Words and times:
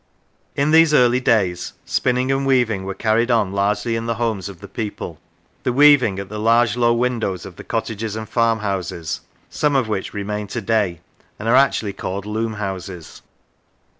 In 0.55 0.71
these 0.71 0.95
early 0.95 1.19
days, 1.19 1.73
spinning 1.85 2.31
and 2.31 2.43
weaving 2.43 2.85
were 2.85 2.95
carried 2.95 3.29
on 3.29 3.51
largely 3.51 3.95
in 3.95 4.07
the 4.07 4.15
homes 4.15 4.49
of 4.49 4.59
the 4.59 4.67
people, 4.67 5.19
the 5.61 5.71
weaving 5.71 6.17
at 6.17 6.27
the 6.27 6.39
large 6.39 6.75
low 6.75 6.91
windows 6.91 7.45
of 7.45 7.55
the 7.55 7.63
cottages 7.63 8.15
and 8.15 8.27
farmhouses, 8.27 9.21
some 9.51 9.75
of 9.75 9.87
which 9.87 10.11
remain 10.11 10.47
to 10.47 10.59
day 10.61 11.01
and 11.37 11.47
are 11.47 11.55
actually 11.55 11.93
called 11.93 12.25
loom 12.25 12.53
houses. 12.53 13.21